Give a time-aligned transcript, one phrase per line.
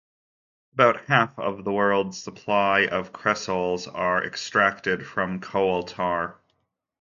[0.73, 6.39] About half of the world's supply of cresols are extracted from coal tar.